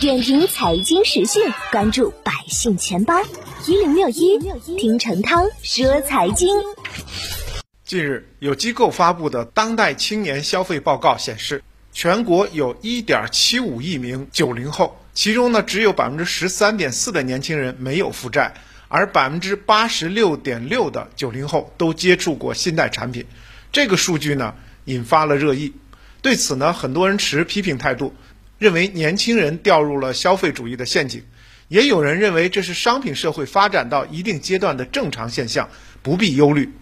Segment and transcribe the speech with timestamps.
[0.00, 3.14] 点评财经时讯，关注百姓钱包
[3.66, 4.38] 一零六一，
[4.76, 6.48] 听陈涛说财经。
[7.84, 11.62] 近日，有机构发布的《当代青年消费报告》显示，
[11.92, 18.54] 全国有1.75亿名九零后，其中呢，只有百分之十三点四的年轻人没有负债，
[18.88, 23.26] 而百分之八十六点六的九零后都接触过信贷产品。
[23.70, 24.54] 这个数据呢，
[24.86, 25.72] 引发了热议。
[26.20, 28.14] 对此呢，很多人持批评态度。
[28.64, 31.22] 认为年轻人掉入了消费主义的陷阱，
[31.68, 35.68] 也有人认为这是商品社会发展到一定阶段的正常现象，
[36.00, 36.72] 不必忧虑。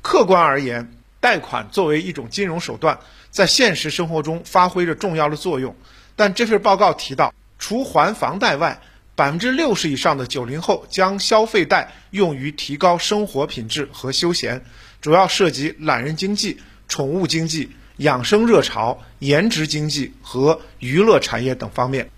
[0.00, 3.00] 客观而言，贷款作为一种金融手段，
[3.32, 5.74] 在现实生活中发挥着重要的作用。
[6.14, 8.80] 但这份报告提到，除还房贷外，
[9.16, 14.64] 百分之六十以上的九零后将消费贷用于提高生活品质和休闲，
[15.00, 17.70] 主要涉及懒人经济、宠物经济。
[17.98, 22.10] 养生热潮、颜值经济和娱乐产业等方面，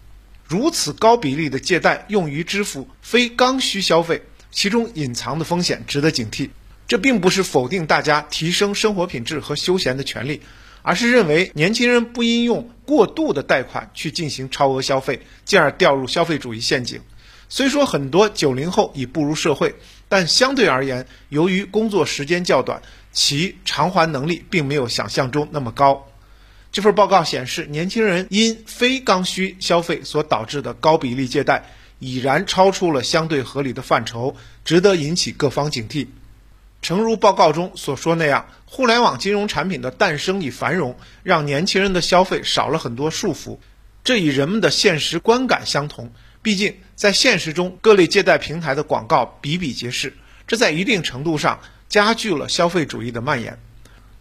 [0.46, 6.50] 如此高比例的借贷用于支付非刚需消费，其中隐藏的风险值得警惕。
[6.86, 10.42] 这并不是否定大家提升生活品质和休闲的权利，
[10.82, 17.00] 而是认为年轻人不应用过度的贷款去进行超额消费，进而掉入消费主义陷阱。
[17.48, 19.74] 虽说很多九零后已步入社会，
[20.08, 22.82] 但相对而言，由于工作时间较短。
[23.12, 26.06] 其偿还能力并没有想象中那么高。
[26.72, 31.64] 这份报告显示，年轻人因非刚需消费所导致的高比例借贷，
[31.98, 36.06] 已然超出了相对合理的范畴，值得引起各方警惕。
[36.80, 43.58] 诚如报告中所说那样，互联网金融产品的诞生与繁荣，让年轻人的消费少了很多束缚。
[44.04, 46.10] 这与人们的现实观感相同。
[46.40, 51.60] 毕竟，在现实中，各类借贷平台的广告比比皆是，这在一定程度上。
[51.90, 53.58] 加剧了消费主义的蔓延。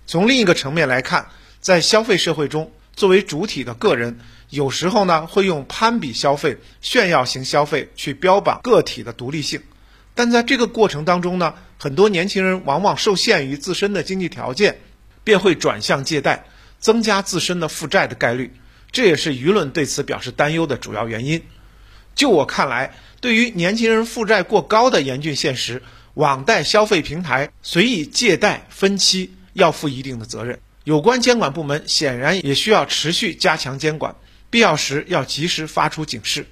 [0.08, 1.30] 从另一个层面来看，
[1.62, 9.62] 在消费社会中，作为主体的个人，有时候呢会用攀比消费、炫耀型消费去标榜个体的独立性。
[10.16, 14.82] 但在这个过程当中呢，很多年轻人往往受限于自身的经济条件，
[15.24, 16.46] 便会转向借贷，
[16.80, 18.52] 增加自身的负债的概率。
[18.92, 21.44] 这也是舆论对此表示担忧的主要原因。
[22.16, 25.84] 就我看来，对于年轻人负债过高的严峻现实。
[26.16, 34.16] 网贷消费平台随意借贷分期要负一定的责任，有关监管部门显然也需要持续加强监管，
[34.50, 36.46] 必要时要及时发出警示。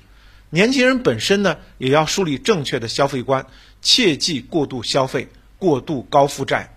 [0.50, 3.46] 年轻人本身呢，也要树立正确的消费观，
[3.82, 6.77] 切忌过度消费、过度高负债。